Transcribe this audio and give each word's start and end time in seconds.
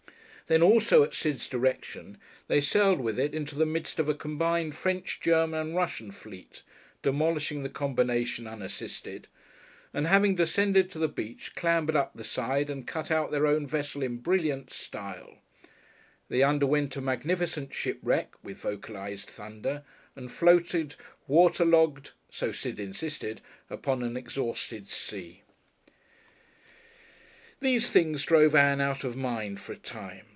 Then, 0.47 0.61
also 0.63 1.01
at 1.01 1.15
Sid's 1.15 1.47
direction, 1.47 2.17
they 2.49 2.59
sailed 2.59 2.99
with 2.99 3.17
it 3.17 3.33
into 3.33 3.55
the 3.55 3.65
midst 3.65 3.99
of 3.99 4.09
a 4.09 4.13
combined 4.13 4.75
French, 4.75 5.21
German 5.21 5.57
and 5.61 5.75
Russian 5.77 6.11
fleet, 6.11 6.63
demolishing 7.01 7.63
the 7.63 7.69
combination 7.69 8.45
unassisted, 8.47 9.29
and 9.93 10.07
having 10.07 10.35
descended 10.35 10.91
to 10.91 10.99
the 10.99 11.07
beach, 11.07 11.55
clambered 11.55 11.95
up 11.95 12.11
the 12.15 12.25
side 12.25 12.69
and 12.69 12.85
cut 12.85 13.09
out 13.09 13.31
their 13.31 13.47
own 13.47 13.65
vessel 13.65 14.03
in 14.03 14.17
brilliant 14.17 14.73
style, 14.73 15.37
they 16.27 16.43
underwent 16.43 16.97
a 16.97 17.01
magnificent 17.01 17.73
shipwreck 17.73 18.33
(with 18.43 18.57
vocalised 18.57 19.29
thunder) 19.29 19.85
and 20.17 20.33
floated 20.33 20.97
"waterlogged" 21.27 22.11
so 22.29 22.51
Sid 22.51 22.77
insisted 22.77 23.39
upon 23.69 24.03
an 24.03 24.17
exhausted 24.17 24.89
sea. 24.89 25.43
These 27.61 27.89
things 27.89 28.25
drove 28.25 28.53
Ann 28.53 28.81
out 28.81 29.05
of 29.05 29.15
mind 29.15 29.61
for 29.61 29.71
a 29.71 29.77
time. 29.77 30.25